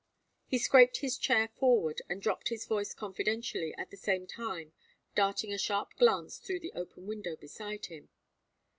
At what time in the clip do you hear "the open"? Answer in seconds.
6.61-7.05